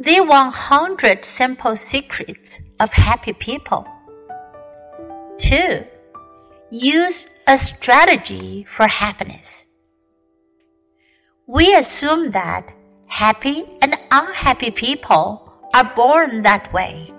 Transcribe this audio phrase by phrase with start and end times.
[0.00, 3.84] The 100 Simple Secrets of Happy People.
[5.38, 5.84] 2.
[6.70, 9.74] Use a strategy for happiness.
[11.48, 12.70] We assume that
[13.08, 17.12] happy and unhappy people are born that way.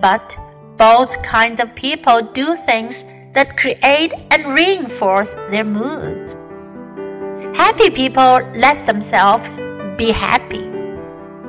[0.00, 0.34] But
[0.78, 3.04] both kinds of people do things
[3.34, 6.38] that create and reinforce their moods.
[7.54, 9.58] Happy people let themselves
[9.98, 10.77] be happy.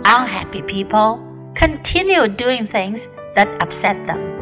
[0.05, 1.19] Unhappy people
[1.55, 4.39] continue doing things that upset them.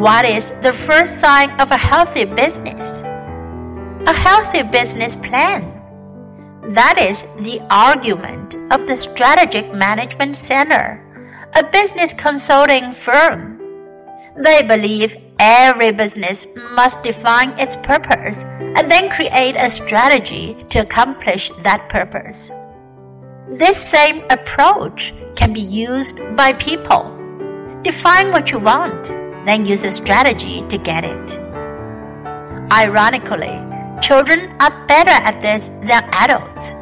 [0.00, 3.02] What is the first sign of a healthy business?
[4.06, 5.76] A healthy business plan.
[6.70, 11.04] That is the argument of the Strategic Management Center,
[11.54, 13.60] a business consulting firm.
[14.36, 21.50] They believe every business must define its purpose and then create a strategy to accomplish
[21.62, 22.50] that purpose.
[23.50, 27.10] This same approach can be used by people.
[27.82, 29.08] Define what you want,
[29.44, 31.38] then use a strategy to get it.
[32.70, 33.58] Ironically,
[34.00, 36.76] children are better at this than adults.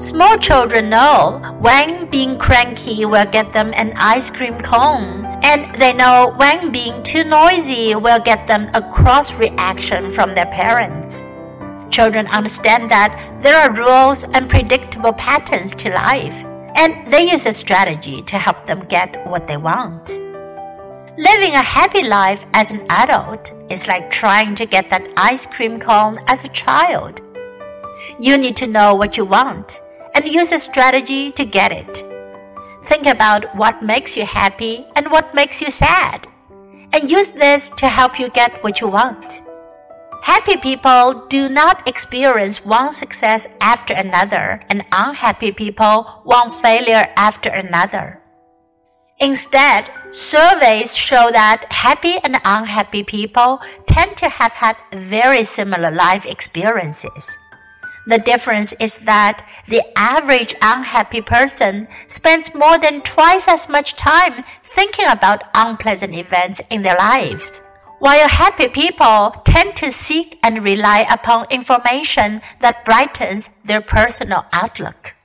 [0.00, 5.92] Small children know when being cranky will get them an ice cream cone, and they
[5.92, 11.24] know when being too noisy will get them a cross reaction from their parents.
[11.96, 16.44] Children understand that there are rules and predictable patterns to life,
[16.74, 20.10] and they use a strategy to help them get what they want.
[21.16, 25.80] Living a happy life as an adult is like trying to get that ice cream
[25.80, 27.22] cone as a child.
[28.20, 29.80] You need to know what you want
[30.14, 32.04] and use a strategy to get it.
[32.84, 36.28] Think about what makes you happy and what makes you sad,
[36.92, 39.40] and use this to help you get what you want.
[40.22, 47.48] Happy people do not experience one success after another, and unhappy people one failure after
[47.48, 48.20] another.
[49.18, 56.26] Instead, surveys show that happy and unhappy people tend to have had very similar life
[56.26, 57.38] experiences.
[58.06, 64.44] The difference is that the average unhappy person spends more than twice as much time
[64.62, 67.62] thinking about unpleasant events in their lives,
[67.98, 75.15] while happy people tend to seek and rely upon information that brightens their personal outlook.